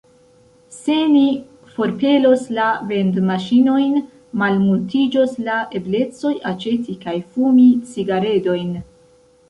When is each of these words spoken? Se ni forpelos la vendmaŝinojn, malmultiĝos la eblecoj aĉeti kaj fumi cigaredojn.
Se 0.75 0.95
ni 1.15 1.25
forpelos 1.75 2.47
la 2.59 2.65
vendmaŝinojn, 2.93 3.93
malmultiĝos 4.45 5.39
la 5.51 5.61
eblecoj 5.83 6.35
aĉeti 6.55 7.01
kaj 7.07 7.19
fumi 7.37 7.69
cigaredojn. 7.93 8.79